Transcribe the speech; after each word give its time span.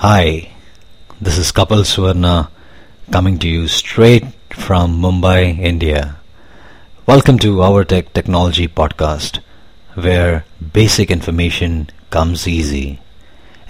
Hi, 0.00 0.52
this 1.22 1.38
is 1.38 1.52
Kapil 1.52 1.80
Suvarna 1.80 2.50
coming 3.10 3.38
to 3.38 3.48
you 3.48 3.66
straight 3.66 4.26
from 4.50 5.00
Mumbai, 5.00 5.58
India. 5.58 6.18
Welcome 7.06 7.38
to 7.38 7.62
Our 7.62 7.82
Tech 7.82 8.12
Technology 8.12 8.68
Podcast, 8.68 9.38
where 9.94 10.44
basic 10.74 11.10
information 11.10 11.88
comes 12.10 12.46
easy. 12.46 13.00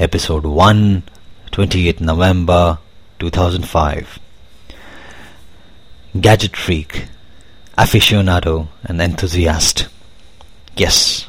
Episode 0.00 0.44
1, 0.44 1.04
28 1.52 2.00
November 2.00 2.78
2005. 3.20 4.18
Gadget 6.20 6.56
freak, 6.56 7.06
aficionado, 7.78 8.66
and 8.82 9.00
enthusiast. 9.00 9.86
Yes, 10.76 11.28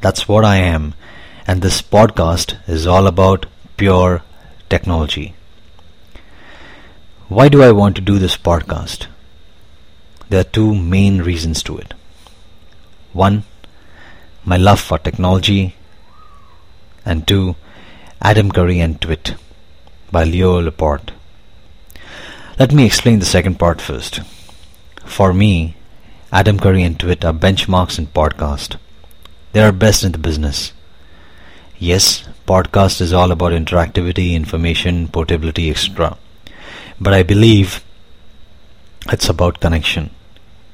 that's 0.00 0.26
what 0.26 0.46
I 0.46 0.56
am, 0.56 0.94
and 1.46 1.60
this 1.60 1.82
podcast 1.82 2.56
is 2.66 2.86
all 2.86 3.06
about 3.06 3.44
pure 3.76 4.22
technology. 4.70 5.34
Why 7.28 7.48
do 7.48 7.62
I 7.62 7.72
want 7.72 7.96
to 7.96 8.02
do 8.02 8.18
this 8.18 8.36
podcast? 8.36 9.06
There 10.30 10.40
are 10.40 10.56
two 10.58 10.74
main 10.74 11.18
reasons 11.22 11.62
to 11.64 11.76
it. 11.76 11.92
One, 13.12 13.42
my 14.44 14.56
love 14.56 14.80
for 14.80 14.98
technology, 14.98 15.74
and 17.04 17.26
two, 17.26 17.56
Adam 18.22 18.50
Curry 18.50 18.80
and 18.80 19.00
Twit 19.00 19.34
by 20.12 20.24
Leo 20.24 20.60
Laporte. 20.60 21.12
Let 22.58 22.72
me 22.72 22.86
explain 22.86 23.18
the 23.18 23.24
second 23.26 23.58
part 23.58 23.80
first. 23.80 24.20
For 25.04 25.32
me, 25.32 25.76
Adam 26.30 26.58
Curry 26.58 26.82
and 26.84 26.98
Twit 26.98 27.24
are 27.24 27.32
benchmarks 27.32 27.98
in 27.98 28.06
podcast. 28.06 28.76
They 29.52 29.62
are 29.62 29.72
best 29.72 30.04
in 30.04 30.12
the 30.12 30.18
business. 30.18 30.72
Yes, 31.82 32.28
podcast 32.46 33.00
is 33.00 33.14
all 33.14 33.32
about 33.32 33.52
interactivity, 33.52 34.34
information, 34.34 35.08
portability, 35.08 35.70
etc. 35.70 36.18
But 37.00 37.14
I 37.14 37.22
believe 37.22 37.82
it's 39.10 39.30
about 39.30 39.60
connection, 39.60 40.10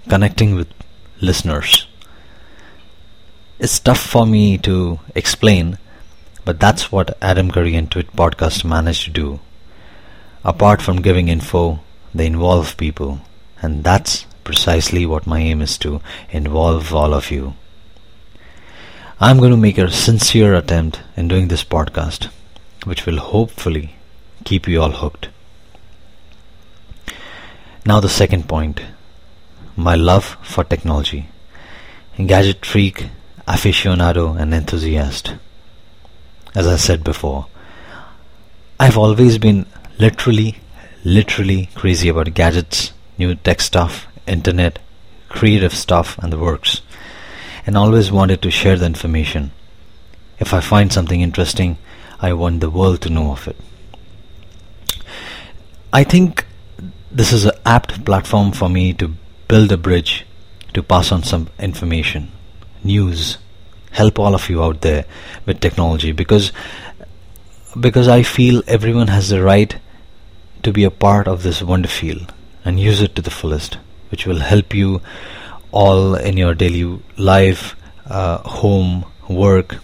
connecting 0.08 0.56
with 0.56 0.66
listeners. 1.20 1.86
It's 3.60 3.78
tough 3.78 4.00
for 4.00 4.26
me 4.26 4.58
to 4.66 4.98
explain, 5.14 5.78
but 6.44 6.58
that's 6.58 6.90
what 6.90 7.16
Adam 7.22 7.52
Curry 7.52 7.76
and 7.76 7.88
Twit 7.88 8.10
podcast 8.16 8.64
managed 8.64 9.04
to 9.04 9.10
do. 9.12 9.38
Apart 10.42 10.82
from 10.82 11.02
giving 11.02 11.28
info, 11.28 11.78
they 12.12 12.26
involve 12.26 12.76
people, 12.76 13.20
and 13.62 13.84
that's 13.84 14.26
precisely 14.42 15.06
what 15.06 15.24
my 15.24 15.38
aim 15.38 15.62
is 15.62 15.78
to 15.78 16.00
involve 16.32 16.92
all 16.92 17.14
of 17.14 17.30
you. 17.30 17.54
I'm 19.19 19.39
going 19.39 19.50
to 19.50 19.56
make 19.56 19.78
a 19.78 19.91
sincere 19.91 20.55
attempt 20.55 21.00
in 21.17 21.27
doing 21.27 21.48
this 21.48 21.64
podcast, 21.64 22.27
which 22.84 23.06
will 23.06 23.17
hopefully 23.17 23.95
keep 24.45 24.69
you 24.69 24.83
all 24.83 24.91
hooked. 24.91 25.31
Now, 27.87 27.98
the 28.00 28.11
second 28.11 28.47
point 28.47 28.83
my 29.75 29.94
love 29.94 30.37
for 30.42 30.64
technology. 30.64 31.31
Gadget 32.19 32.67
freak, 32.67 33.06
aficionado, 33.48 34.39
and 34.39 34.53
enthusiast. 34.53 35.34
As 36.55 36.67
I 36.67 36.77
said 36.77 37.03
before, 37.03 37.47
I've 38.78 38.98
always 38.98 39.39
been 39.39 39.64
literally, 39.98 40.59
literally 41.05 41.70
crazy 41.75 42.11
about 42.11 42.34
gadgets, 42.34 42.92
new 43.17 43.34
tech 43.34 43.62
stuff, 43.62 44.09
internet, 44.27 44.78
creative 45.31 45.72
stuff, 45.72 46.19
and 46.19 46.31
the 46.31 46.39
works 46.39 46.83
and 47.67 47.77
always 47.77 48.12
wanted 48.12 48.41
to 48.42 48.50
share 48.50 48.77
the 48.77 48.86
information. 48.86 49.50
If 50.39 50.55
I 50.55 50.61
find 50.61 50.92
something 50.92 51.20
interesting, 51.20 51.78
I 52.20 52.33
want 52.33 52.61
the 52.61 52.70
world 52.70 53.03
to 53.03 53.11
know 53.11 53.33
of 53.33 53.48
it. 53.48 53.56
I 55.92 56.05
think 56.05 56.47
this 57.11 57.33
is 57.33 57.44
an 57.44 57.59
apt 57.64 58.05
platform 58.05 58.53
for 58.53 58.69
me 58.69 58.92
to 58.94 59.14
build 59.48 59.72
a 59.72 59.77
bridge 59.77 60.25
to 60.75 60.82
pass 60.82 61.10
on 61.10 61.22
some 61.22 61.49
information, 61.59 62.31
news, 62.84 63.38
help 63.93 64.19
all 64.19 64.34
of 64.34 64.49
you 64.49 64.62
out 64.62 64.82
there 64.82 65.05
with 65.47 65.60
technology 65.60 66.12
because 66.12 66.53
because 67.81 68.09
I 68.09 68.22
feel 68.22 68.62
everyone 68.66 69.09
has 69.09 69.28
the 69.28 69.43
right 69.43 69.76
to 70.62 70.72
be 70.72 70.84
a 70.84 70.91
part 70.91 71.28
of 71.28 71.43
this 71.43 71.62
wonder 71.62 71.88
field 71.88 72.32
and 72.65 72.81
use 72.81 73.00
it 73.00 73.15
to 73.16 73.22
the 73.22 73.31
fullest, 73.31 73.78
which 74.10 74.26
will 74.26 74.41
help 74.41 74.75
you 74.75 75.00
all 75.72 76.15
in 76.15 76.37
your 76.37 76.54
daily 76.54 77.00
life, 77.16 77.77
uh, 78.06 78.38
home, 78.38 79.04
work, 79.28 79.77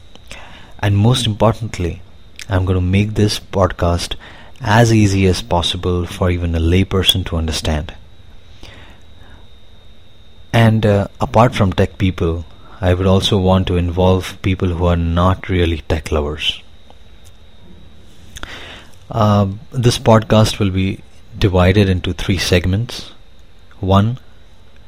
and 0.79 0.97
most 0.97 1.27
importantly, 1.27 2.03
I'm 2.49 2.65
going 2.65 2.77
to 2.79 2.81
make 2.81 3.15
this 3.15 3.39
podcast 3.39 4.17
as 4.61 4.93
easy 4.93 5.27
as 5.27 5.43
possible 5.43 6.07
for 6.07 6.31
even 6.31 6.55
a 6.55 6.61
layperson 6.61 7.27
to 7.27 7.37
understand. 7.37 7.95
And 10.53 10.85
uh, 10.85 11.09
apart 11.21 11.55
from 11.55 11.73
tech 11.73 11.99
people, 11.99 12.45
I 12.81 12.95
would 12.95 13.07
also 13.07 13.39
want 13.39 13.67
to 13.69 13.77
involve 13.77 14.41
people 14.43 14.69
who 14.69 14.87
are 14.87 14.97
not 14.97 15.49
really 15.49 15.79
tech 15.83 16.11
lovers. 16.13 16.63
Uh, 19.11 19.49
this 19.71 19.99
podcast 19.99 20.59
will 20.59 20.71
be 20.71 21.01
divided 21.39 21.89
into 21.89 22.13
three 22.13 22.39
segments. 22.39 23.13
One, 23.81 24.19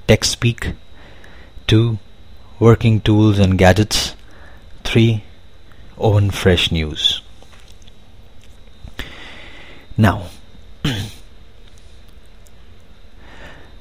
tech 0.08 0.24
speak. 0.24 0.72
2. 1.66 1.98
Working 2.60 3.00
tools 3.00 3.38
and 3.38 3.56
gadgets 3.56 4.14
3. 4.84 5.24
Oven 5.96 6.30
fresh 6.30 6.70
news 6.70 7.22
Now, 9.96 10.26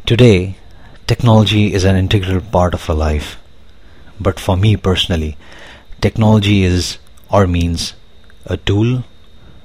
today 0.06 0.56
technology 1.08 1.74
is 1.74 1.84
an 1.84 1.98
integral 1.98 2.40
part 2.40 2.74
of 2.74 2.90
our 2.90 2.96
life. 2.96 3.38
But 4.20 4.40
for 4.40 4.56
me 4.56 4.78
personally, 4.78 5.36
technology 6.00 6.64
is 6.64 7.00
or 7.30 7.48
means 7.48 7.96
a 8.46 8.56
tool 8.56 9.04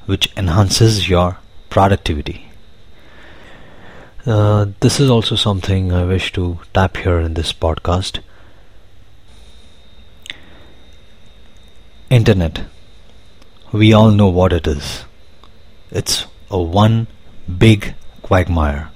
which 0.07 0.33
enhances 0.37 1.09
your 1.09 1.39
productivity. 1.71 2.48
Uh, 4.29 4.67
this 4.81 5.01
is 5.01 5.09
also 5.09 5.37
something 5.37 5.91
I 5.91 6.05
wish 6.05 6.33
to 6.33 6.59
tap 6.75 6.99
here 6.99 7.19
in 7.19 7.33
this 7.33 7.51
podcast. 7.51 8.19
Internet. 12.11 12.67
We 13.73 13.95
all 13.95 14.11
know 14.11 14.29
what 14.29 14.53
it 14.53 14.67
is. 14.67 15.07
It's 15.91 16.27
a 16.51 16.61
one 16.61 17.07
big 17.49 17.95
quagmire, 18.21 18.91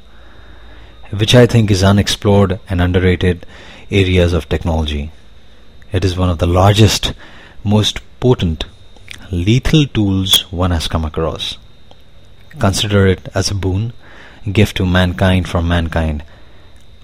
which 1.10 1.34
I 1.34 1.46
think 1.46 1.70
is 1.70 1.82
unexplored 1.82 2.60
and 2.68 2.82
underrated 2.82 3.46
areas 3.90 4.34
of 4.34 4.50
technology. 4.50 5.12
It 5.92 6.04
is 6.04 6.14
one 6.14 6.28
of 6.28 6.40
the 6.40 6.46
largest, 6.46 7.14
most 7.64 8.00
potent, 8.20 8.66
lethal 9.30 9.86
tools 9.86 10.42
one 10.52 10.72
has 10.72 10.88
come 10.88 11.06
across. 11.06 11.56
Consider 12.58 13.06
it 13.06 13.30
as 13.34 13.50
a 13.50 13.54
boon 13.54 13.94
gift 14.50 14.76
to 14.78 14.86
mankind 14.86 15.48
from 15.48 15.68
mankind. 15.68 16.24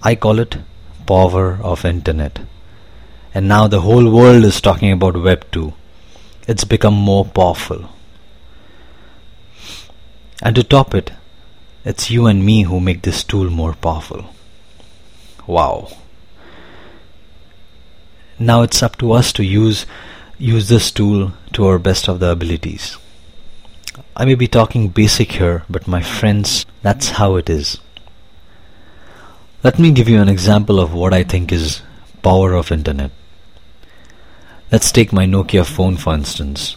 I 0.02 0.14
call 0.14 0.38
it 0.38 0.58
power 1.06 1.58
of 1.62 1.84
internet. 1.84 2.40
And 3.34 3.46
now 3.46 3.68
the 3.68 3.82
whole 3.82 4.10
world 4.10 4.44
is 4.44 4.60
talking 4.60 4.90
about 4.92 5.22
web 5.22 5.50
2. 5.52 5.72
It's 6.48 6.64
become 6.64 6.94
more 6.94 7.24
powerful. 7.24 7.90
And 10.42 10.56
to 10.56 10.62
top 10.62 10.94
it, 10.94 11.12
it's 11.84 12.10
you 12.10 12.26
and 12.26 12.44
me 12.44 12.62
who 12.62 12.80
make 12.80 13.02
this 13.02 13.22
tool 13.22 13.50
more 13.50 13.74
powerful. 13.74 14.34
Wow. 15.46 15.88
Now 18.38 18.62
it's 18.62 18.82
up 18.82 18.98
to 18.98 19.12
us 19.12 19.32
to 19.34 19.44
use 19.44 19.86
use 20.38 20.68
this 20.68 20.92
tool 20.92 21.32
to 21.52 21.66
our 21.66 21.78
best 21.78 22.08
of 22.08 22.20
the 22.20 22.30
abilities. 22.30 22.96
I 24.16 24.24
may 24.24 24.34
be 24.34 24.48
talking 24.48 24.88
basic 24.88 25.32
here, 25.32 25.64
but 25.68 25.86
my 25.86 26.02
friends, 26.02 26.66
that's 26.82 27.10
how 27.10 27.36
it 27.36 27.48
is. 27.48 27.78
Let 29.64 29.78
me 29.78 29.90
give 29.90 30.08
you 30.08 30.20
an 30.20 30.28
example 30.28 30.80
of 30.80 30.94
what 30.94 31.12
I 31.12 31.24
think 31.24 31.52
is 31.52 31.82
power 32.22 32.54
of 32.54 32.70
internet. 32.70 33.10
Let's 34.70 34.92
take 34.92 35.12
my 35.12 35.24
Nokia 35.24 35.64
phone 35.66 35.96
for 35.96 36.14
instance. 36.14 36.76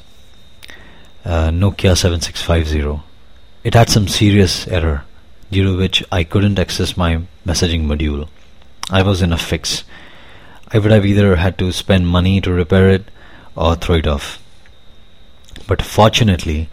Uh, 1.24 1.50
Nokia 1.50 1.98
7650. 1.98 3.04
It 3.64 3.74
had 3.76 3.90
some 3.90 4.08
serious 4.08 4.68
error 4.68 5.04
due 5.52 5.64
to 5.64 5.78
which 5.78 6.04
I 6.12 6.24
couldn't 6.24 6.58
access 6.58 6.98
my 6.98 7.22
messaging 7.46 7.86
module. 7.86 8.30
I 8.90 9.04
was 9.04 9.22
in 9.22 9.34
a 9.34 9.38
fix. 9.38 9.84
I 10.72 10.80
would 10.80 10.92
have 10.92 11.06
either 11.06 11.36
had 11.36 11.58
to 11.60 11.72
spend 11.72 12.08
money 12.08 12.42
to 12.42 12.52
repair 12.52 12.90
it 12.90 13.06
or 13.56 13.76
throw 13.76 13.96
it 13.96 14.08
off. 14.08 14.42
But 15.68 15.82
fortunately, 15.82 16.70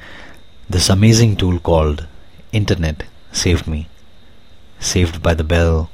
this 0.69 0.89
amazing 0.89 1.37
tool 1.37 1.59
called 1.59 2.07
internet 2.53 3.05
saved 3.33 3.67
me. 3.67 3.89
Saved 4.81 5.23
by 5.23 5.35
the 5.35 5.45
bell. 5.45 5.91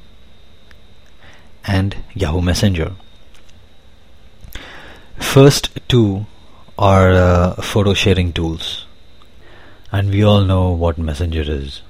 and 1.66 1.96
Yahoo 2.14 2.42
Messenger 2.42 2.92
First 5.16 5.70
two 5.88 6.26
are 6.78 7.12
uh, 7.12 7.54
photo 7.62 7.94
sharing 7.94 8.32
tools, 8.32 8.86
and 9.92 10.10
we 10.10 10.24
all 10.24 10.44
know 10.44 10.70
what 10.70 10.98
Messenger 10.98 11.42
is. 11.42 11.82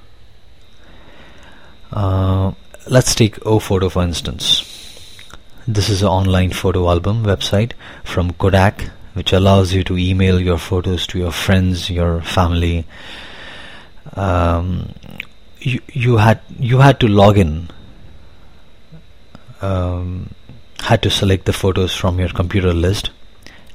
Uh, 1.91 2.53
let's 2.89 3.15
take 3.15 3.37
Ofoto 3.41 3.91
for 3.91 4.03
instance. 4.03 4.71
This 5.67 5.89
is 5.89 6.03
an 6.03 6.09
online 6.09 6.51
photo 6.51 6.89
album 6.91 7.25
website 7.25 7.73
from 8.05 8.33
Kodak, 8.35 8.91
which 9.15 9.33
allows 9.33 9.73
you 9.73 9.83
to 9.85 9.97
email 9.97 10.39
your 10.39 10.59
photos 10.59 11.07
to 11.09 11.19
your 11.19 11.33
friends, 11.33 11.89
your 11.89 12.21
family. 12.21 12.85
Um, 14.15 14.93
you 15.61 15.81
you 15.89 16.19
had 16.19 16.41
you 16.59 16.79
had 16.81 17.01
to 17.01 17.09
log 17.09 17.39
in. 17.39 17.71
Um, 19.63 20.35
had 20.81 21.01
to 21.03 21.09
select 21.09 21.47
the 21.47 21.55
photos 21.55 21.95
from 21.95 22.19
your 22.19 22.29
computer 22.29 22.75
list 22.75 23.11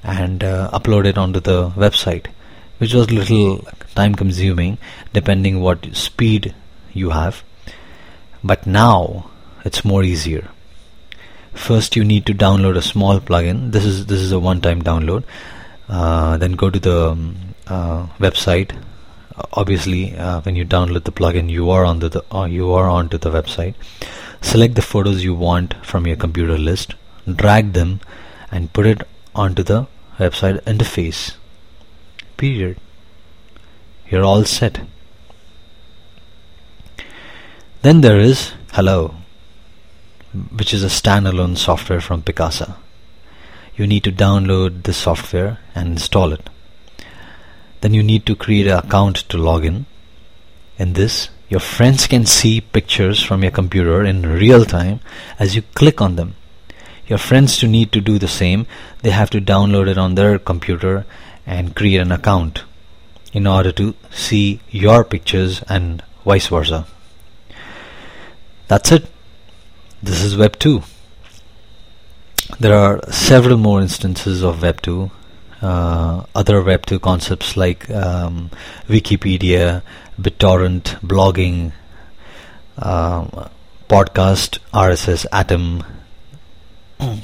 and 0.03 0.43
uh, 0.43 0.69
upload 0.71 1.05
it 1.05 1.17
onto 1.17 1.39
the 1.39 1.69
website 1.71 2.27
which 2.79 2.93
was 2.93 3.07
a 3.07 3.13
little 3.13 3.67
time 3.93 4.15
consuming 4.15 4.77
depending 5.13 5.59
what 5.59 5.87
speed 5.93 6.55
you 6.93 7.11
have. 7.11 7.43
But 8.43 8.65
now 8.65 9.29
it's 9.65 9.85
more 9.85 10.03
easier. 10.03 10.47
First 11.53 11.95
you 11.95 12.03
need 12.03 12.25
to 12.27 12.33
download 12.33 12.77
a 12.77 12.81
small 12.81 13.19
plugin. 13.19 13.71
This 13.73 13.85
is 13.85 14.05
this 14.05 14.21
is 14.21 14.31
a 14.31 14.39
one 14.39 14.61
time 14.61 14.81
download. 14.81 15.23
Uh, 15.89 16.37
then 16.37 16.53
go 16.53 16.69
to 16.69 16.79
the 16.79 17.09
um, 17.09 17.35
uh, 17.67 18.07
website. 18.19 18.71
Obviously 19.53 20.15
uh, 20.15 20.39
when 20.41 20.55
you 20.55 20.65
download 20.65 21.03
the 21.03 21.11
plugin 21.11 21.49
you 21.49 21.69
are 21.69 21.83
on 21.85 21.99
the 21.99 22.23
uh, 22.33 22.45
you 22.45 22.71
are 22.73 22.87
onto 22.87 23.17
the 23.17 23.29
website. 23.29 23.75
Select 24.41 24.75
the 24.75 24.81
photos 24.81 25.23
you 25.23 25.35
want 25.35 25.73
from 25.85 26.07
your 26.07 26.15
computer 26.15 26.57
list. 26.57 26.95
Drag 27.43 27.73
them 27.73 27.99
and 28.51 28.71
put 28.71 28.85
it 28.85 29.07
onto 29.35 29.63
the 29.63 29.87
website 30.17 30.61
interface 30.63 31.35
period. 32.37 32.77
You're 34.09 34.23
all 34.23 34.43
set. 34.43 34.81
Then 37.81 38.01
there 38.01 38.19
is 38.19 38.53
hello 38.73 39.15
which 40.51 40.73
is 40.73 40.83
a 40.83 40.87
standalone 40.87 41.57
software 41.57 42.01
from 42.01 42.21
Picasa. 42.21 42.75
You 43.75 43.87
need 43.87 44.03
to 44.03 44.11
download 44.11 44.83
the 44.83 44.93
software 44.93 45.59
and 45.73 45.89
install 45.89 46.33
it. 46.33 46.49
Then 47.81 47.93
you 47.93 48.03
need 48.03 48.25
to 48.27 48.35
create 48.35 48.67
an 48.67 48.77
account 48.77 49.17
to 49.29 49.37
log 49.37 49.65
in. 49.65 49.85
In 50.77 50.93
this 50.93 51.29
your 51.49 51.59
friends 51.59 52.05
can 52.05 52.25
see 52.25 52.61
pictures 52.61 53.23
from 53.23 53.41
your 53.41 53.51
computer 53.51 54.03
in 54.05 54.21
real 54.21 54.65
time 54.65 54.99
as 55.39 55.55
you 55.55 55.63
click 55.73 55.99
on 55.99 56.15
them 56.15 56.35
your 57.09 57.19
friends 57.19 57.57
to 57.57 57.67
need 57.67 57.91
to 57.91 58.01
do 58.01 58.17
the 58.19 58.27
same. 58.27 58.67
They 59.01 59.09
have 59.09 59.29
to 59.31 59.41
download 59.41 59.87
it 59.89 59.97
on 59.97 60.15
their 60.15 60.39
computer 60.39 61.05
and 61.45 61.75
create 61.75 61.97
an 61.97 62.11
account 62.11 62.63
in 63.33 63.47
order 63.47 63.71
to 63.73 63.95
see 64.11 64.61
your 64.69 65.03
pictures 65.03 65.61
and 65.67 66.03
vice 66.23 66.47
versa. 66.47 66.85
That's 68.67 68.91
it. 68.91 69.07
This 70.01 70.23
is 70.23 70.37
web 70.37 70.57
2 70.59 70.83
there 72.57 72.73
are 72.73 72.99
several 73.11 73.57
more 73.57 73.81
instances 73.81 74.43
of 74.43 74.61
web 74.61 74.81
2 74.81 75.11
uh, 75.61 76.23
other 76.33 76.61
web 76.63 76.85
2 76.85 76.99
concepts 76.99 77.55
like 77.55 77.89
um, 77.91 78.49
wikipedia 78.87 79.81
bittorrent 80.19 80.99
blogging 81.01 81.71
uh, 82.77 83.47
podcast 83.87 84.59
rss 84.73 85.25
atom 85.31 85.83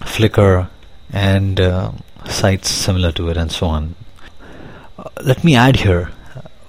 Flickr 0.00 0.68
and 1.12 1.60
uh, 1.60 1.92
sites 2.26 2.70
similar 2.70 3.12
to 3.12 3.28
it 3.28 3.36
and 3.36 3.52
so 3.52 3.66
on. 3.66 3.94
Uh, 4.98 5.10
let 5.22 5.44
me 5.44 5.54
add 5.54 5.76
here 5.76 6.10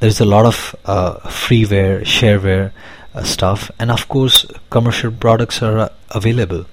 There's 0.00 0.20
a 0.20 0.26
lot 0.26 0.44
of 0.44 0.76
uh, 0.84 1.14
freeware, 1.20 2.02
shareware 2.02 2.72
uh, 3.14 3.22
stuff, 3.22 3.70
and 3.78 3.90
of 3.90 4.08
course, 4.08 4.44
commercial 4.68 5.12
products 5.12 5.62
are 5.62 5.78
uh, 5.78 5.88
available. 6.10 6.66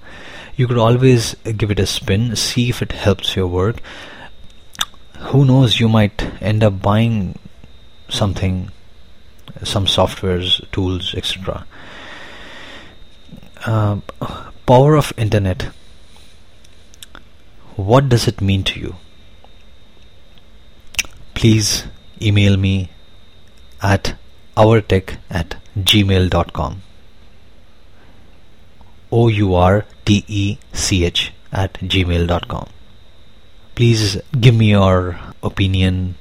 You 0.56 0.66
could 0.66 0.78
always 0.78 1.34
give 1.56 1.70
it 1.70 1.80
a 1.80 1.86
spin, 1.86 2.36
see 2.36 2.68
if 2.68 2.82
it 2.82 2.92
helps 2.92 3.36
your 3.36 3.46
work. 3.46 3.76
Who 5.28 5.44
knows, 5.44 5.78
you 5.78 5.88
might 5.88 6.22
end 6.42 6.64
up 6.64 6.80
buying 6.82 7.38
something, 8.08 8.70
some 9.62 9.86
softwares, 9.86 10.64
tools, 10.72 11.14
etc. 11.14 11.66
Uh, 13.64 14.00
power 14.66 14.96
of 14.96 15.12
internet. 15.16 15.68
What 17.76 18.08
does 18.08 18.26
it 18.26 18.40
mean 18.40 18.64
to 18.64 18.80
you? 18.80 18.96
Please 21.34 21.84
email 22.20 22.56
me 22.56 22.90
at 23.82 24.16
ourtech 24.56 25.16
at 25.30 25.56
gmail.com. 25.78 26.82
O 29.12 29.28
U 29.28 29.54
R 29.54 29.84
T 30.04 30.24
E 30.28 30.58
C 30.72 31.04
H 31.04 31.32
at 31.52 31.74
gmail.com. 31.74 32.68
Please 33.80 34.20
give 34.38 34.54
me 34.54 34.72
your 34.72 35.18
opinion, 35.42 36.16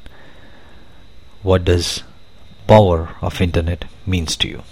what 1.44 1.66
does 1.66 2.04
power 2.68 3.10
of 3.22 3.42
internet 3.42 3.84
means 4.08 4.38
to 4.38 4.48
you. 4.48 4.64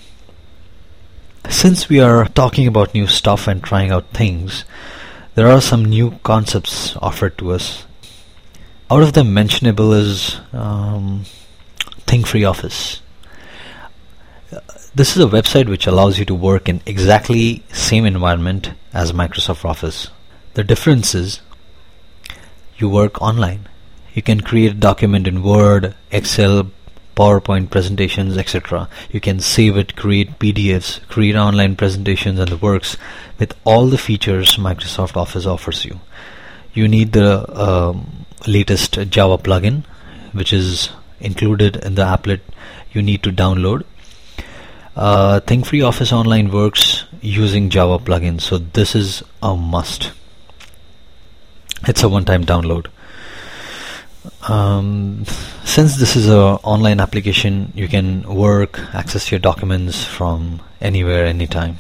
Since 1.50 1.90
we 1.90 2.00
are 2.00 2.30
talking 2.30 2.66
about 2.66 2.94
new 2.94 3.06
stuff 3.06 3.46
and 3.46 3.62
trying 3.62 3.92
out 3.92 4.12
things, 4.12 4.64
there 5.36 5.50
are 5.50 5.60
some 5.60 5.84
new 5.84 6.12
concepts 6.24 6.96
offered 7.02 7.38
to 7.40 7.52
us. 7.52 7.86
Out 8.90 9.04
of 9.04 9.12
them 9.12 9.34
mentionable 9.34 9.92
is 9.92 10.40
um, 10.54 11.26
ThinkFree 12.06 12.50
Office. 12.50 13.02
This 14.96 15.18
is 15.18 15.22
a 15.22 15.28
website 15.28 15.68
which 15.68 15.88
allows 15.88 16.20
you 16.20 16.24
to 16.24 16.34
work 16.34 16.70
in 16.70 16.80
exactly 16.86 17.64
same 17.74 18.06
environment 18.06 18.72
as 18.94 19.12
Microsoft 19.12 19.66
Office. 19.66 20.10
The 20.54 20.64
difference 20.64 21.14
is 21.14 21.42
you 22.78 22.90
work 22.90 23.22
online 23.22 23.68
you 24.18 24.24
can 24.24 24.42
create 24.42 24.72
a 24.72 24.74
document 24.74 25.28
in 25.28 25.44
Word, 25.44 25.94
Excel, 26.10 26.72
PowerPoint 27.16 27.70
presentations, 27.70 28.36
etc. 28.36 28.90
You 29.12 29.20
can 29.20 29.40
save 29.40 29.78
it, 29.78 29.96
create 29.96 30.40
PDFs, 30.40 31.08
create 31.08 31.36
online 31.36 31.76
presentations 31.76 32.40
and 32.40 32.50
the 32.50 32.58
works 32.58 32.98
with 33.38 33.54
all 33.64 33.86
the 33.86 33.98
features 34.00 34.56
Microsoft 34.56 35.16
Office 35.16 35.46
offers 35.46 35.86
you. 35.86 36.00
You 36.74 36.88
need 36.88 37.12
the 37.12 37.30
um, 37.56 38.26
latest 38.48 38.94
Java 39.12 39.38
plugin, 39.38 39.84
which 40.32 40.52
is 40.52 40.90
included 41.20 41.76
in 41.76 41.94
the 41.94 42.06
applet 42.06 42.42
you 42.92 43.04
need 43.04 43.22
to 43.22 43.32
download. 43.32 43.84
Uh, 44.96 45.42
ThinkFree 45.42 45.88
Office 45.88 46.12
Online 46.12 46.50
works 46.50 47.06
using 47.22 47.70
Java 47.70 48.04
plugin, 48.04 48.42
so 48.42 48.58
this 48.58 48.96
is 48.96 49.22
a 49.44 49.56
must. 49.56 50.12
It's 51.86 52.04
a 52.04 52.10
one-time 52.10 52.46
download. 52.46 52.88
Um, 54.50 55.26
since 55.64 55.98
this 55.98 56.16
is 56.16 56.28
a 56.30 56.58
online 56.64 57.00
application, 57.00 57.72
you 57.76 57.88
can 57.88 58.24
work, 58.24 58.80
access 58.94 59.32
your 59.32 59.40
documents 59.40 60.04
from 60.04 60.62
anywhere, 60.82 61.26
anytime. 61.26 61.78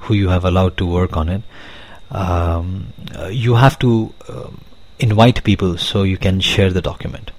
who 0.00 0.14
you 0.14 0.28
have 0.28 0.44
allowed 0.44 0.76
to 0.76 0.86
work 0.86 1.16
on 1.16 1.28
it, 1.28 1.42
um, 2.12 2.92
uh, 3.16 3.26
you 3.26 3.56
have 3.56 3.76
to 3.80 4.14
uh, 4.28 4.50
invite 5.00 5.42
people 5.42 5.76
so 5.76 6.04
you 6.04 6.16
can 6.16 6.38
share 6.40 6.72
the 6.72 6.80
document. 6.80 7.32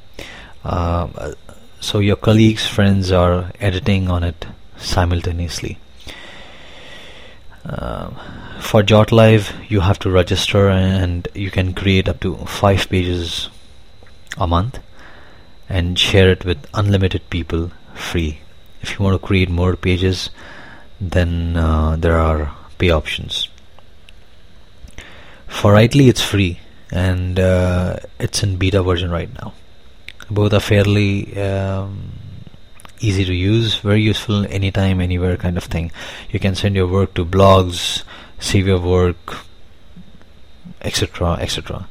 Uh, 0.64 1.34
so 1.80 2.00
your 2.00 2.16
colleagues, 2.16 2.68
friends 2.68 3.12
are 3.12 3.52
editing 3.60 4.10
on 4.10 4.24
it 4.24 4.46
simultaneously. 4.78 5.78
Uh, 7.66 8.10
for 8.60 8.82
JotLive, 8.82 9.70
you 9.70 9.82
have 9.82 10.00
to 10.00 10.10
register 10.10 10.70
and 10.70 11.28
you 11.34 11.52
can 11.52 11.74
create 11.74 12.08
up 12.08 12.20
to 12.22 12.36
five 12.46 12.88
pages 12.90 13.50
a 14.38 14.48
month 14.48 14.80
and 15.70 16.00
share 16.00 16.30
it 16.30 16.46
with 16.46 16.66
unlimited 16.74 17.30
people 17.30 17.72
free. 17.94 18.40
If 18.82 18.98
you 18.98 19.04
want 19.04 19.20
to 19.20 19.26
create 19.28 19.50
more 19.50 19.76
pages, 19.76 20.30
then 21.00 21.58
uh, 21.58 21.98
there 21.98 22.18
are 22.18 22.56
pay 22.78 22.90
options. 22.90 23.50
For 25.48 25.74
Writely, 25.74 26.08
it's 26.08 26.22
free 26.22 26.60
and 26.92 27.40
uh, 27.40 27.98
it's 28.20 28.44
in 28.44 28.58
beta 28.58 28.82
version 28.82 29.12
right 29.12 29.34
now. 29.42 29.54
Both 30.30 30.54
are 30.54 30.60
fairly 30.60 31.40
um, 31.42 32.12
easy 33.00 33.26
to 33.26 33.34
use, 33.34 33.76
very 33.80 34.02
useful 34.02 34.46
anytime, 34.48 35.00
anywhere 35.00 35.38
kind 35.38 35.58
of 35.58 35.64
thing. 35.64 35.92
You 36.30 36.40
can 36.40 36.56
send 36.56 36.76
your 36.76 36.88
work 36.88 37.14
to 37.16 37.26
blogs, 37.26 38.04
save 38.40 38.68
your 38.68 38.80
work, 38.80 39.38
etc., 40.82 41.34
etc. 41.40 41.88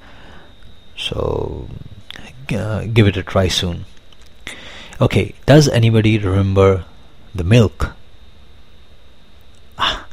So 0.97 1.69
uh, 2.53 2.85
give 2.85 3.07
it 3.07 3.17
a 3.17 3.23
try 3.23 3.49
soon. 3.49 3.85
Okay, 5.01 5.35
does 5.45 5.69
anybody 5.69 6.19
remember 6.19 6.85
the 7.35 7.45
milk? 7.45 7.93
Ah, 9.79 10.07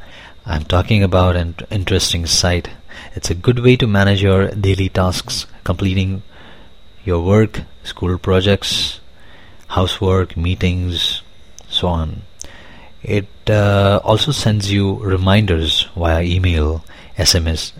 I'm 0.45 0.63
talking 0.65 1.03
about 1.03 1.35
an 1.35 1.55
interesting 1.71 2.25
site. 2.25 2.69
It's 3.15 3.29
a 3.29 3.35
good 3.35 3.59
way 3.59 3.77
to 3.77 3.87
manage 3.87 4.21
your 4.21 4.49
daily 4.49 4.89
tasks, 4.89 5.45
completing 5.63 6.23
your 7.05 7.23
work, 7.23 7.61
school 7.83 8.17
projects, 8.17 9.01
housework, 9.67 10.37
meetings, 10.37 11.21
so 11.67 11.87
on. 11.87 12.21
It 13.01 13.27
uh, 13.49 13.99
also 14.03 14.31
sends 14.31 14.71
you 14.71 14.95
reminders 14.95 15.89
via 15.95 16.23
email, 16.23 16.85
SMS. 17.17 17.73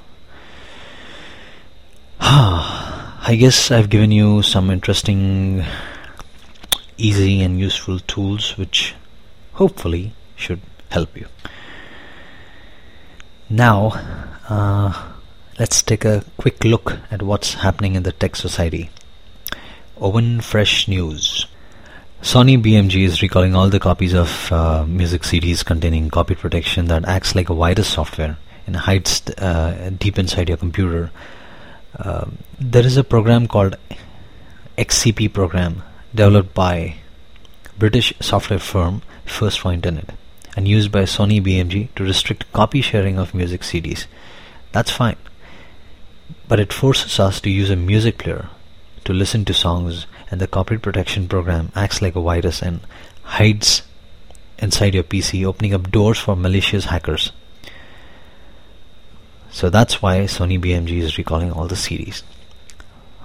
I 2.21 3.37
guess 3.37 3.73
I've 3.73 3.91
given 3.91 4.13
you 4.13 4.43
some 4.43 4.71
interesting, 4.71 5.65
easy, 6.97 7.43
and 7.43 7.59
useful 7.59 7.99
tools 7.99 8.57
which 8.57 8.95
hopefully 9.55 10.15
should 10.37 10.61
help 10.91 11.17
you. 11.17 11.27
Now, 13.51 13.91
uh, 14.49 15.13
let's 15.59 15.83
take 15.83 16.05
a 16.05 16.23
quick 16.37 16.65
look 16.65 16.99
at 17.11 17.23
what's 17.23 17.55
happening 17.55 17.95
in 17.95 18.03
the 18.03 18.13
tech 18.13 18.37
society. 18.37 18.91
Oven 19.99 20.41
Fresh 20.41 20.89
News. 20.89 21.47
Sony 22.21 22.63
BMG 22.63 23.05
is 23.05 23.23
recalling 23.23 23.55
all 23.55 23.71
the 23.71 23.81
copies 23.81 24.13
of 24.13 24.53
uh, 24.53 24.85
music 24.85 25.23
CDs 25.23 25.65
containing 25.65 26.11
copy 26.11 26.35
protection 26.35 26.87
that 26.87 27.07
acts 27.07 27.35
like 27.35 27.49
a 27.49 27.55
virus 27.55 27.89
software 27.89 28.37
and 28.67 28.77
hides 28.77 29.23
uh, 29.39 29.91
deep 29.99 30.19
inside 30.19 30.49
your 30.49 30.59
computer. 30.59 31.11
Uh, 31.99 32.27
there 32.59 32.85
is 32.85 32.97
a 32.97 33.05
program 33.05 33.47
called 33.47 33.77
XCP 34.77 35.33
program 35.33 35.83
developed 36.15 36.53
by 36.53 36.97
British 37.79 38.13
software 38.21 38.59
firm 38.59 39.03
First 39.25 39.61
4 39.61 39.73
Internet 39.73 40.11
and 40.57 40.69
used 40.69 40.93
by 40.93 41.03
Sony 41.03 41.43
BMG 41.43 41.95
to 41.95 42.05
restrict 42.05 42.51
copy 42.53 42.81
sharing 42.83 43.19
of 43.19 43.35
music 43.35 43.63
CDs. 43.63 44.07
That's 44.73 44.91
fine. 44.91 45.17
But 46.49 46.61
it 46.61 46.73
forces 46.73 47.19
us 47.19 47.41
to 47.41 47.51
use 47.51 47.71
a 47.71 47.77
music 47.77 48.19
player 48.19 48.49
to 49.05 49.13
listen 49.13 49.45
to 49.45 49.55
songs 49.55 50.07
and 50.31 50.41
the 50.41 50.47
copyright 50.47 50.83
protection 50.83 51.29
program 51.29 51.71
acts 51.75 52.03
like 52.03 52.17
a 52.17 52.21
virus 52.21 52.63
and 52.63 52.81
hides 53.23 53.83
inside 54.59 54.95
your 54.95 55.05
PC 55.05 55.45
opening 55.45 55.75
up 55.75 55.91
doors 55.91 56.19
for 56.19 56.37
malicious 56.37 56.87
hackers. 56.87 57.33
So 59.51 59.71
that's 59.71 60.03
why 60.03 60.21
Sony 60.21 60.61
BMG 60.61 60.99
is 60.99 61.19
recalling 61.19 61.53
all 61.53 61.67
the 61.67 61.75
CDs. 61.75 62.23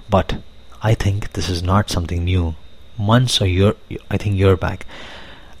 But 0.08 0.42
I 0.82 0.94
think 0.94 1.32
this 1.32 1.48
is 1.48 1.62
not 1.62 1.90
something 1.90 2.24
new. 2.24 2.54
Months 2.98 3.40
or 3.40 3.46
year, 3.46 3.74
I 4.10 4.16
think 4.16 4.36
year 4.36 4.56
back, 4.56 4.86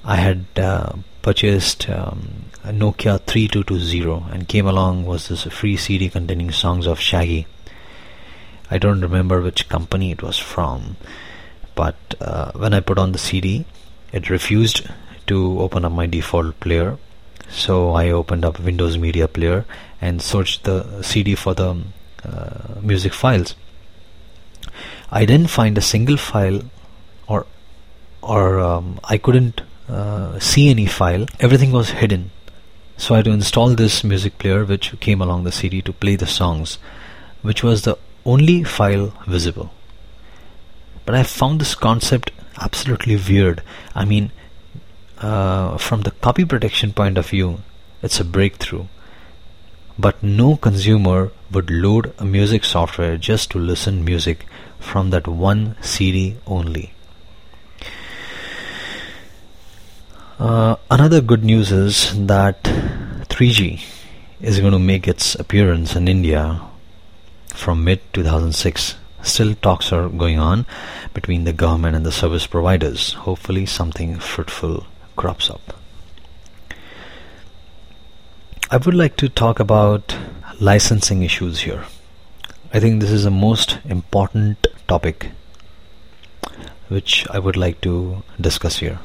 I 0.04 0.16
had 0.16 0.46
uh, 0.56 0.94
purchased 1.22 1.88
um, 1.88 2.46
a 2.64 2.70
Nokia 2.70 3.20
3220 3.20 4.32
and 4.32 4.48
came 4.48 4.66
along 4.66 5.06
was 5.06 5.28
this 5.28 5.44
free 5.44 5.76
CD 5.76 6.08
containing 6.08 6.50
songs 6.50 6.86
of 6.86 7.00
Shaggy. 7.00 7.46
I 8.72 8.78
don't 8.78 9.02
remember 9.02 9.42
which 9.42 9.68
company 9.68 10.12
it 10.12 10.22
was 10.22 10.38
from, 10.38 10.96
but 11.74 11.96
uh, 12.20 12.52
when 12.52 12.72
I 12.72 12.80
put 12.80 12.98
on 12.98 13.12
the 13.12 13.18
CD, 13.18 13.66
it 14.12 14.30
refused 14.30 14.88
to 15.26 15.60
open 15.60 15.84
up 15.84 15.92
my 15.92 16.06
default 16.06 16.58
player. 16.58 16.96
So 17.50 17.90
I 17.90 18.08
opened 18.08 18.46
up 18.46 18.58
Windows 18.58 18.96
Media 18.96 19.28
Player 19.28 19.66
and 20.00 20.22
searched 20.22 20.64
the 20.64 21.02
CD 21.02 21.34
for 21.34 21.52
the 21.52 21.82
uh, 22.24 22.80
music 22.80 23.12
files. 23.12 23.54
I 25.10 25.26
didn't 25.26 25.50
find 25.50 25.76
a 25.76 25.82
single 25.82 26.16
file, 26.16 26.62
or 27.28 27.46
or 28.22 28.58
um, 28.58 29.00
I 29.04 29.18
couldn't 29.18 29.60
uh, 29.86 30.38
see 30.38 30.70
any 30.70 30.86
file. 30.86 31.26
Everything 31.40 31.72
was 31.72 31.90
hidden. 31.90 32.30
So 32.96 33.14
I 33.14 33.18
had 33.18 33.26
to 33.26 33.32
install 33.32 33.74
this 33.74 34.02
music 34.02 34.38
player 34.38 34.64
which 34.64 34.98
came 35.00 35.20
along 35.20 35.44
the 35.44 35.52
CD 35.52 35.82
to 35.82 35.92
play 35.92 36.16
the 36.16 36.26
songs, 36.38 36.78
which 37.42 37.62
was 37.62 37.82
the 37.82 37.98
only 38.24 38.62
file 38.64 39.12
visible. 39.26 39.70
But 41.04 41.14
I 41.14 41.22
found 41.22 41.60
this 41.60 41.74
concept 41.74 42.30
absolutely 42.60 43.16
weird. 43.16 43.62
I 43.94 44.04
mean, 44.04 44.30
uh, 45.18 45.76
from 45.78 46.02
the 46.02 46.10
copy 46.10 46.44
protection 46.44 46.92
point 46.92 47.18
of 47.18 47.28
view, 47.28 47.60
it's 48.02 48.20
a 48.20 48.24
breakthrough. 48.24 48.86
But 49.98 50.22
no 50.22 50.56
consumer 50.56 51.30
would 51.50 51.70
load 51.70 52.14
a 52.18 52.24
music 52.24 52.64
software 52.64 53.16
just 53.16 53.50
to 53.50 53.58
listen 53.58 54.04
music 54.04 54.46
from 54.80 55.10
that 55.10 55.28
one 55.28 55.76
CD 55.80 56.36
only. 56.46 56.94
Uh, 60.38 60.76
another 60.90 61.20
good 61.20 61.44
news 61.44 61.70
is 61.70 62.26
that 62.26 62.62
3G 62.64 63.84
is 64.40 64.58
going 64.58 64.72
to 64.72 64.78
make 64.78 65.06
its 65.06 65.36
appearance 65.36 65.94
in 65.94 66.08
India 66.08 66.60
from 67.52 67.84
mid 67.84 68.00
2006. 68.12 68.96
Still, 69.22 69.54
talks 69.54 69.92
are 69.92 70.08
going 70.08 70.38
on 70.38 70.66
between 71.14 71.44
the 71.44 71.52
government 71.52 71.94
and 71.94 72.04
the 72.04 72.10
service 72.10 72.46
providers. 72.46 73.12
Hopefully, 73.12 73.66
something 73.66 74.18
fruitful 74.18 74.86
crops 75.14 75.48
up. 75.48 75.74
I 78.70 78.78
would 78.78 78.94
like 78.94 79.16
to 79.18 79.28
talk 79.28 79.60
about 79.60 80.16
licensing 80.58 81.22
issues 81.22 81.60
here. 81.60 81.84
I 82.72 82.80
think 82.80 83.00
this 83.00 83.10
is 83.10 83.24
the 83.24 83.30
most 83.30 83.78
important 83.84 84.66
topic 84.88 85.30
which 86.88 87.26
I 87.30 87.38
would 87.38 87.56
like 87.56 87.80
to 87.82 88.22
discuss 88.40 88.78
here. 88.78 88.98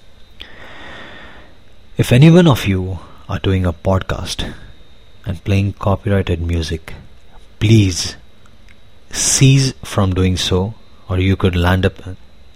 If 1.97 2.11
any 2.11 2.31
one 2.31 2.47
of 2.47 2.65
you 2.67 2.99
are 3.27 3.39
doing 3.39 3.65
a 3.65 3.73
podcast 3.73 4.53
and 5.25 5.43
playing 5.43 5.73
copyrighted 5.73 6.41
music, 6.41 6.93
please 7.59 8.15
cease 9.11 9.73
from 9.83 10.13
doing 10.13 10.37
so 10.37 10.75
or 11.09 11.19
you 11.19 11.35
could 11.35 11.55
land 11.55 11.85
up 11.85 12.01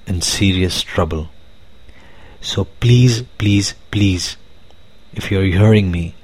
in 0.07 0.21
serious 0.21 0.81
trouble. 0.81 1.29
So 2.41 2.65
please, 2.65 3.21
please, 3.37 3.75
please, 3.91 4.35
if 5.13 5.29
you're 5.31 5.43
hearing 5.43 5.91
me, 5.91 6.15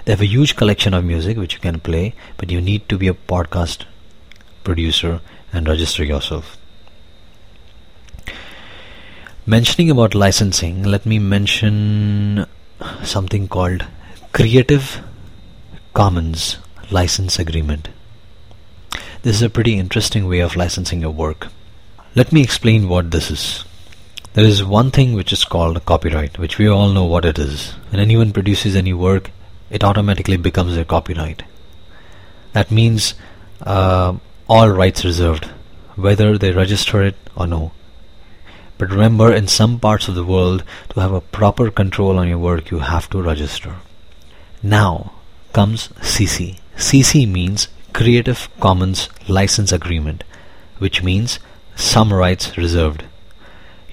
They 0.06 0.12
have 0.12 0.22
a 0.22 0.26
huge 0.26 0.58
collection 0.58 0.94
of 0.94 1.06
music 1.06 1.38
which 1.38 1.54
you 1.54 1.60
can 1.60 1.80
play, 1.80 2.14
but 2.38 2.52
you 2.52 2.60
need 2.60 2.90
to 2.90 2.98
be 2.98 3.08
a 3.08 3.14
podcast 3.14 3.86
producer 4.64 5.22
and 5.54 5.68
register 5.68 6.04
yourself. 6.04 6.58
Mentioning 9.46 9.90
about 9.90 10.16
licensing, 10.16 10.84
let 10.84 11.06
me 11.06 11.20
mention 11.20 12.46
something 13.04 13.50
called 13.50 13.86
Creative 14.32 15.02
Commons 15.94 16.60
License 16.92 17.38
Agreement. 17.40 17.90
This 19.24 19.36
is 19.36 19.42
a 19.42 19.50
pretty 19.50 19.78
interesting 19.78 20.30
way 20.30 20.40
of 20.40 20.56
licensing 20.56 21.02
your 21.02 21.12
work. 21.12 21.48
Let 22.16 22.32
me 22.32 22.42
explain 22.42 22.88
what 22.88 23.12
this 23.12 23.30
is. 23.30 23.66
There 24.32 24.46
is 24.46 24.64
one 24.64 24.92
thing 24.92 25.12
which 25.12 25.34
is 25.34 25.44
called 25.44 25.86
copyright, 25.86 26.38
which 26.38 26.58
we 26.58 26.70
all 26.70 26.94
know 26.94 27.04
what 27.04 27.26
it 27.26 27.38
is. 27.38 27.72
When 27.90 28.00
anyone 28.00 28.32
produces 28.32 28.78
any 28.78 28.94
work, 28.94 29.30
it 29.70 29.84
automatically 29.84 30.38
becomes 30.38 30.76
their 30.76 30.86
copyright. 30.86 31.44
That 32.54 32.72
means 32.72 33.14
uh, 33.62 34.16
all 34.48 34.70
rights 34.70 35.04
reserved, 35.04 35.50
whether 35.98 36.38
they 36.38 36.54
register 36.54 37.04
it 37.04 37.18
or 37.36 37.46
no. 37.46 37.74
But 38.84 38.92
remember, 38.92 39.32
in 39.32 39.48
some 39.48 39.80
parts 39.80 40.10
of 40.10 40.16
the 40.16 40.26
world, 40.26 40.62
to 40.90 41.00
have 41.00 41.14
a 41.14 41.22
proper 41.22 41.72
control 41.72 42.20
on 42.20 42.28
your 42.28 42.38
work, 42.38 42.70
you 42.70 42.80
have 42.80 43.10
to 43.12 43.22
register. 43.22 43.78
Now 44.62 45.14
comes 45.54 45.88
CC. 46.02 46.60
CC 46.76 47.26
means 47.26 47.70
Creative 47.94 48.50
Commons 48.60 49.08
License 49.30 49.72
Agreement, 49.72 50.26
which 50.80 51.02
means 51.02 51.40
some 51.78 52.12
rights 52.12 52.58
reserved. 52.58 53.06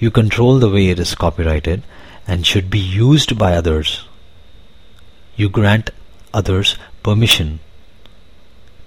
You 0.00 0.10
control 0.10 0.58
the 0.58 0.68
way 0.68 0.88
it 0.88 0.98
is 0.98 1.14
copyrighted 1.14 1.84
and 2.26 2.44
should 2.44 2.68
be 2.68 2.80
used 2.80 3.38
by 3.38 3.52
others 3.52 4.08
you 5.36 5.48
grant 5.48 5.90
others 6.34 6.76
permission 7.04 7.60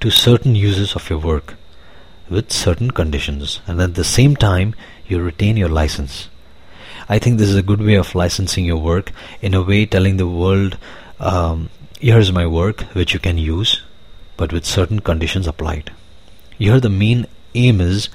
to 0.01 0.11
certain 0.11 0.53
uses 0.53 0.97
of 0.97 1.09
your 1.09 1.19
work 1.19 1.55
with 2.29 2.51
certain 2.51 2.91
conditions 2.91 3.61
and 3.65 3.79
at 3.79 3.95
the 3.95 4.03
same 4.03 4.35
time 4.35 4.75
you 5.07 5.21
retain 5.21 5.57
your 5.57 5.69
license. 5.69 6.29
I 7.09 7.19
think 7.19 7.37
this 7.37 7.49
is 7.49 7.55
a 7.55 7.63
good 7.63 7.81
way 7.81 7.95
of 7.95 8.15
licensing 8.15 8.65
your 8.65 8.77
work 8.77 9.11
in 9.41 9.53
a 9.53 9.61
way 9.61 9.85
telling 9.85 10.17
the 10.17 10.27
world 10.27 10.77
um, 11.19 11.69
here's 11.99 12.31
my 12.31 12.47
work 12.47 12.81
which 12.93 13.13
you 13.13 13.19
can 13.19 13.37
use 13.37 13.81
but 14.37 14.51
with 14.51 14.65
certain 14.65 14.99
conditions 14.99 15.47
applied. 15.47 15.91
Here 16.57 16.79
the 16.79 16.89
main 16.89 17.27
aim 17.55 17.81
is 17.81 18.09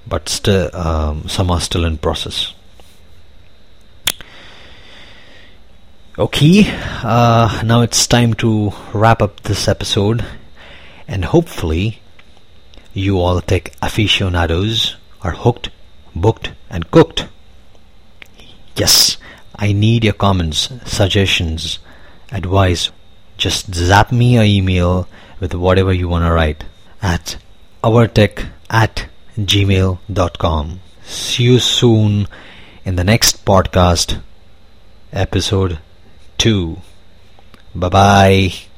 but 0.07 0.29
still 0.29 0.75
um, 0.75 1.27
some 1.27 1.51
are 1.51 1.61
still 1.61 1.85
in 1.85 1.97
process. 1.97 2.53
Okay, 6.17 6.65
uh, 6.67 7.61
now 7.63 7.81
it's 7.81 8.05
time 8.05 8.33
to 8.35 8.73
wrap 8.93 9.21
up 9.21 9.41
this 9.43 9.69
episode, 9.69 10.25
and 11.07 11.23
hopefully, 11.23 12.01
you 12.93 13.19
all 13.19 13.39
tech 13.39 13.71
aficionados 13.81 14.97
are 15.21 15.31
hooked, 15.31 15.69
booked, 16.13 16.51
and 16.69 16.91
cooked. 16.91 17.27
Yes, 18.75 19.17
I 19.61 19.73
need 19.73 20.05
your 20.05 20.13
comments, 20.13 20.69
suggestions, 20.85 21.79
advice. 22.31 22.91
Just 23.37 23.73
zap 23.73 24.11
me 24.11 24.35
your 24.35 24.43
email 24.43 25.07
with 25.41 25.53
whatever 25.53 25.91
you 25.91 26.07
want 26.07 26.23
to 26.23 26.31
write 26.31 26.63
at 27.01 27.35
ourtech 27.83 28.47
at 28.69 29.07
gmail.com. 29.37 30.79
See 31.03 31.43
you 31.43 31.59
soon 31.59 32.27
in 32.85 32.95
the 32.95 33.03
next 33.03 33.43
podcast 33.43 34.21
episode 35.11 35.79
2. 36.37 36.77
Bye 37.75 37.89
bye. 37.89 38.68